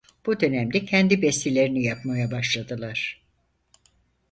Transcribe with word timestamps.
Bu 0.25 0.39
dönemde 0.41 0.85
kendi 0.85 1.21
bestelerini 1.21 1.83
yapmaya 1.83 2.31
başladılar. 2.31 3.21